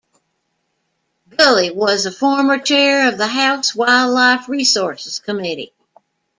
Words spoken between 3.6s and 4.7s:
Wildlife